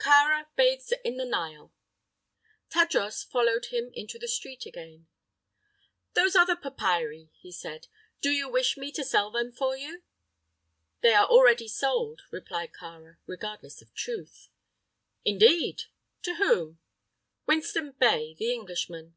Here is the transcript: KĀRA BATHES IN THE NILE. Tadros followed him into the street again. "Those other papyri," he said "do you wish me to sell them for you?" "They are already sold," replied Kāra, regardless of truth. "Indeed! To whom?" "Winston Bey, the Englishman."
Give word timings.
KĀRA 0.00 0.48
BATHES 0.54 0.92
IN 1.02 1.16
THE 1.16 1.24
NILE. 1.24 1.72
Tadros 2.68 3.24
followed 3.24 3.68
him 3.72 3.90
into 3.94 4.18
the 4.18 4.28
street 4.28 4.66
again. 4.66 5.06
"Those 6.12 6.36
other 6.36 6.56
papyri," 6.56 7.30
he 7.40 7.50
said 7.50 7.86
"do 8.20 8.28
you 8.30 8.50
wish 8.50 8.76
me 8.76 8.92
to 8.92 9.02
sell 9.02 9.30
them 9.30 9.50
for 9.50 9.78
you?" 9.78 10.02
"They 11.00 11.14
are 11.14 11.24
already 11.24 11.68
sold," 11.68 12.20
replied 12.30 12.72
Kāra, 12.74 13.16
regardless 13.26 13.80
of 13.80 13.94
truth. 13.94 14.50
"Indeed! 15.24 15.84
To 16.24 16.34
whom?" 16.34 16.78
"Winston 17.46 17.92
Bey, 17.92 18.34
the 18.34 18.52
Englishman." 18.52 19.16